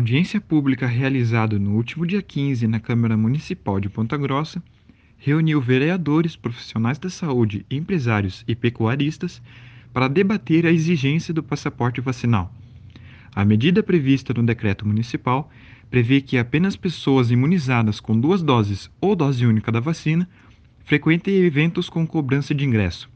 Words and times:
audiência 0.00 0.40
pública 0.40 0.86
realizada 0.86 1.58
no 1.58 1.72
último 1.72 2.06
dia 2.06 2.22
15 2.22 2.66
na 2.66 2.80
Câmara 2.80 3.18
Municipal 3.18 3.78
de 3.78 3.90
Ponta 3.90 4.16
Grossa 4.16 4.62
reuniu 5.18 5.60
vereadores, 5.60 6.34
profissionais 6.34 6.98
da 6.98 7.10
saúde, 7.10 7.66
empresários 7.70 8.42
e 8.48 8.56
pecuaristas 8.56 9.42
para 9.92 10.08
debater 10.08 10.64
a 10.64 10.72
exigência 10.72 11.34
do 11.34 11.42
passaporte 11.42 12.00
vacinal. 12.00 12.50
A 13.36 13.44
medida 13.44 13.82
prevista 13.82 14.32
no 14.32 14.42
decreto 14.42 14.88
municipal 14.88 15.50
prevê 15.90 16.22
que 16.22 16.38
apenas 16.38 16.76
pessoas 16.76 17.30
imunizadas 17.30 18.00
com 18.00 18.18
duas 18.18 18.42
doses 18.42 18.90
ou 19.02 19.14
dose 19.14 19.44
única 19.44 19.70
da 19.70 19.80
vacina 19.80 20.26
frequentem 20.82 21.34
eventos 21.44 21.90
com 21.90 22.06
cobrança 22.06 22.54
de 22.54 22.64
ingresso. 22.64 23.10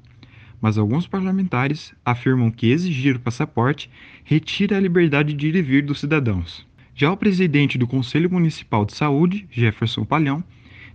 Mas 0.61 0.77
alguns 0.77 1.07
parlamentares 1.07 1.95
afirmam 2.05 2.51
que 2.51 2.71
exigir 2.71 3.17
o 3.17 3.21
passaporte 3.21 3.91
retira 4.23 4.77
a 4.77 4.81
liberdade 4.81 5.33
de 5.33 5.49
ir 5.49 5.57
e 5.57 5.63
vir 5.63 5.83
dos 5.83 5.99
cidadãos. 5.99 6.74
Já 6.97 7.11
o 7.11 7.17
presidente 7.17 7.77
do 7.77 7.89
Conselho 7.89 8.31
Municipal 8.31 8.85
de 8.85 8.95
Saúde, 8.95 9.49
Jefferson 9.51 10.05
Palhão, 10.05 10.45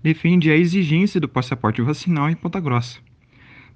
defende 0.01 0.49
a 0.49 0.55
exigência 0.55 1.19
do 1.19 1.27
passaporte 1.27 1.81
vacinal 1.81 2.29
em 2.29 2.35
Ponta 2.35 2.57
Grossa. 2.57 2.99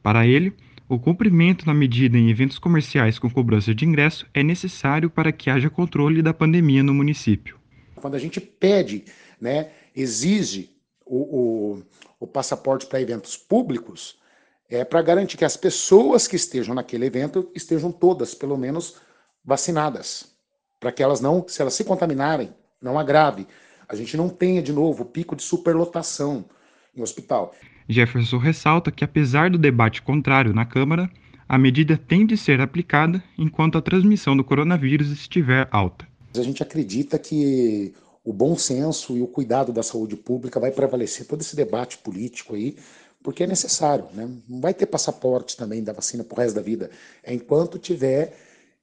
Para 0.02 0.26
ele, 0.26 0.54
o 0.88 0.98
cumprimento 0.98 1.66
da 1.66 1.74
medida 1.74 2.18
em 2.18 2.30
eventos 2.30 2.58
comerciais 2.58 3.20
com 3.20 3.30
cobrança 3.30 3.76
de 3.76 3.84
ingresso 3.84 4.26
é 4.34 4.42
necessário 4.42 5.10
para 5.10 5.34
que 5.34 5.50
haja 5.50 5.70
controle 5.70 6.22
da 6.22 6.34
pandemia 6.34 6.82
no 6.82 6.94
município. 6.94 7.60
Quando 7.96 8.16
a 8.16 8.20
gente 8.20 8.40
pede, 8.40 9.04
né, 9.40 9.72
exige 9.94 10.70
o, 11.06 11.18
o, 11.18 11.84
o 12.22 12.28
passaporte 12.28 12.86
para 12.86 13.02
eventos 13.02 13.36
públicos, 13.36 14.18
é 14.70 14.86
para 14.86 15.02
garantir 15.02 15.36
que 15.36 15.44
as 15.44 15.58
pessoas 15.58 16.26
que 16.26 16.38
estejam 16.38 16.74
naquele 16.74 17.06
evento 17.06 17.52
estejam 17.54 17.92
todas, 17.92 18.34
pelo 18.34 18.58
menos, 18.58 18.96
vacinadas, 19.44 20.33
para 20.84 20.92
que 20.92 21.02
elas 21.02 21.22
não, 21.22 21.46
se 21.48 21.62
elas 21.62 21.74
se 21.74 21.86
contaminarem, 21.86 22.50
não 22.82 23.00
agrave. 23.00 23.48
A 23.88 23.96
gente 23.96 24.18
não 24.18 24.28
tenha 24.28 24.62
de 24.62 24.74
novo 24.74 25.04
o 25.04 25.06
pico 25.06 25.34
de 25.34 25.42
superlotação 25.42 26.44
em 26.94 27.02
hospital. 27.02 27.56
Jefferson 27.88 28.38
ressalta 28.38 28.92
que, 28.92 29.02
apesar 29.02 29.50
do 29.50 29.58
debate 29.58 30.02
contrário 30.02 30.54
na 30.54 30.66
Câmara, 30.66 31.10
a 31.48 31.58
medida 31.58 31.98
tem 31.98 32.26
de 32.26 32.36
ser 32.36 32.60
aplicada 32.60 33.24
enquanto 33.38 33.78
a 33.78 33.82
transmissão 33.82 34.36
do 34.36 34.44
coronavírus 34.44 35.10
estiver 35.10 35.70
alta. 35.72 36.06
A 36.36 36.42
gente 36.42 36.62
acredita 36.62 37.18
que 37.18 37.94
o 38.22 38.34
bom 38.34 38.58
senso 38.58 39.16
e 39.16 39.22
o 39.22 39.28
cuidado 39.28 39.72
da 39.72 39.84
saúde 39.84 40.18
pública 40.18 40.60
vai 40.60 40.72
prevalecer 40.72 41.26
todo 41.26 41.40
esse 41.40 41.56
debate 41.56 41.98
político 42.00 42.56
aí, 42.56 42.76
porque 43.24 43.44
é 43.44 43.48
necessário. 43.48 44.06
Né? 44.14 44.30
Não 44.50 44.60
vai 44.60 44.74
ter 44.74 44.86
passaporte 44.86 45.56
também 45.56 45.82
da 45.82 45.94
vacina 45.94 46.26
para 46.26 46.36
o 46.36 46.42
resto 46.42 46.56
da 46.56 46.62
vida, 46.62 46.90
é 47.24 47.34
enquanto 47.34 47.80
tiver 47.80 48.34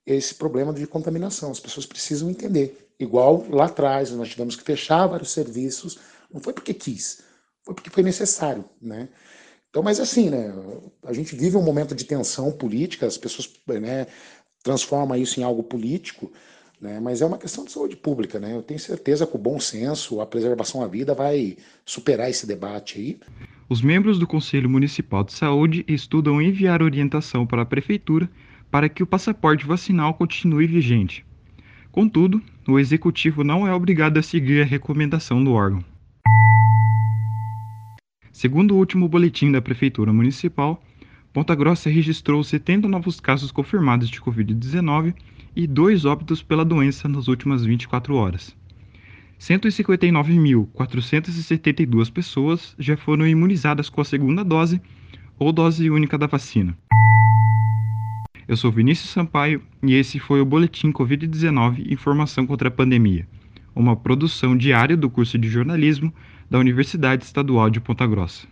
esse 0.05 0.35
problema 0.35 0.73
de 0.73 0.87
contaminação. 0.87 1.51
As 1.51 1.59
pessoas 1.59 1.85
precisam 1.85 2.29
entender. 2.29 2.89
Igual 2.99 3.45
lá 3.49 3.65
atrás, 3.65 4.11
nós 4.11 4.29
tivemos 4.29 4.55
que 4.55 4.63
fechar 4.63 5.07
vários 5.07 5.31
serviços, 5.31 5.99
não 6.31 6.39
foi 6.39 6.53
porque 6.53 6.73
quis, 6.73 7.23
foi 7.63 7.73
porque 7.73 7.89
foi 7.89 8.03
necessário, 8.03 8.63
né? 8.81 9.09
Então, 9.69 9.81
mas 9.81 9.99
assim, 9.99 10.29
né, 10.29 10.53
a 11.03 11.13
gente 11.13 11.35
vive 11.35 11.55
um 11.55 11.63
momento 11.63 11.95
de 11.95 12.03
tensão 12.03 12.51
política, 12.51 13.07
as 13.07 13.17
pessoas 13.17 13.49
né, 13.67 14.05
transformam 14.61 15.17
isso 15.17 15.39
em 15.39 15.43
algo 15.43 15.63
político, 15.63 16.31
né, 16.79 16.99
mas 16.99 17.21
é 17.21 17.25
uma 17.25 17.37
questão 17.37 17.63
de 17.63 17.71
saúde 17.71 17.95
pública, 17.95 18.39
né? 18.39 18.53
Eu 18.53 18.61
tenho 18.61 18.79
certeza 18.79 19.25
que 19.25 19.35
o 19.35 19.39
bom 19.39 19.59
senso, 19.59 20.19
a 20.19 20.25
preservação 20.25 20.83
à 20.83 20.87
vida 20.87 21.13
vai 21.13 21.57
superar 21.85 22.29
esse 22.29 22.45
debate 22.45 22.99
aí. 22.99 23.19
Os 23.69 23.81
membros 23.81 24.19
do 24.19 24.27
Conselho 24.27 24.69
Municipal 24.69 25.23
de 25.23 25.31
Saúde 25.31 25.85
estudam 25.87 26.41
enviar 26.41 26.83
orientação 26.83 27.47
para 27.47 27.61
a 27.61 27.65
Prefeitura 27.65 28.29
para 28.71 28.87
que 28.87 29.03
o 29.03 29.07
passaporte 29.07 29.67
vacinal 29.67 30.13
continue 30.13 30.65
vigente. 30.65 31.25
Contudo, 31.91 32.41
o 32.65 32.79
Executivo 32.79 33.43
não 33.43 33.67
é 33.67 33.73
obrigado 33.73 34.17
a 34.17 34.23
seguir 34.23 34.61
a 34.61 34.65
recomendação 34.65 35.43
do 35.43 35.51
órgão. 35.51 35.83
Segundo 38.31 38.73
o 38.73 38.77
último 38.77 39.09
boletim 39.09 39.51
da 39.51 39.61
Prefeitura 39.61 40.13
Municipal, 40.13 40.81
Ponta 41.33 41.53
Grossa 41.53 41.89
registrou 41.89 42.41
70 42.43 42.87
novos 42.87 43.19
casos 43.19 43.51
confirmados 43.51 44.09
de 44.09 44.21
Covid-19 44.21 45.13
e 45.55 45.65
dois 45.67 46.03
óbitos 46.05 46.41
pela 46.41 46.65
doença 46.65 47.09
nas 47.09 47.27
últimas 47.27 47.65
24 47.65 48.15
horas. 48.15 48.55
159.472 49.39 52.11
pessoas 52.11 52.75
já 52.79 52.95
foram 52.95 53.27
imunizadas 53.27 53.89
com 53.89 53.99
a 53.99 54.05
segunda 54.05 54.41
dose 54.43 54.79
ou 55.37 55.51
dose 55.51 55.89
única 55.89 56.17
da 56.17 56.27
vacina. 56.27 56.77
Eu 58.51 58.57
sou 58.57 58.69
Vinícius 58.69 59.11
Sampaio 59.11 59.61
e 59.81 59.93
esse 59.93 60.19
foi 60.19 60.41
o 60.41 60.45
Boletim 60.45 60.91
Covid-19 60.91 61.89
Informação 61.89 62.45
contra 62.45 62.67
a 62.67 62.71
Pandemia, 62.71 63.25
uma 63.73 63.95
produção 63.95 64.57
diária 64.57 64.97
do 64.97 65.09
curso 65.09 65.37
de 65.37 65.47
jornalismo 65.47 66.13
da 66.49 66.59
Universidade 66.59 67.23
Estadual 67.23 67.69
de 67.69 67.79
Ponta 67.79 68.05
Grossa. 68.05 68.45